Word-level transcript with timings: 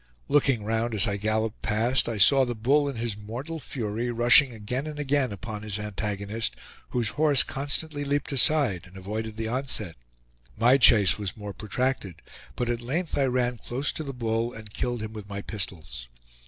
Looking 0.27 0.63
round 0.63 0.95
as 0.95 1.07
I 1.07 1.17
galloped 1.17 1.61
past, 1.61 2.09
I 2.09 2.17
saw 2.17 2.43
the 2.43 2.55
bull 2.55 2.89
in 2.89 2.95
his 2.95 3.15
mortal 3.15 3.59
fury 3.59 4.09
rushing 4.09 4.51
again 4.51 4.87
and 4.87 4.97
again 4.97 5.31
upon 5.31 5.61
his 5.61 5.77
antagonist, 5.77 6.55
whose 6.89 7.09
horse 7.09 7.43
constantly 7.43 8.03
leaped 8.03 8.31
aside, 8.31 8.85
and 8.85 8.97
avoided 8.97 9.37
the 9.37 9.47
onset. 9.47 9.95
My 10.57 10.79
chase 10.79 11.19
was 11.19 11.37
more 11.37 11.53
protracted, 11.53 12.23
but 12.55 12.67
at 12.67 12.81
length 12.81 13.15
I 13.15 13.25
ran 13.25 13.59
close 13.59 13.91
to 13.91 14.01
the 14.03 14.11
bull 14.11 14.53
and 14.53 14.73
killed 14.73 15.03
him 15.03 15.13
with 15.13 15.29
my 15.29 15.43
pistols. 15.43 16.07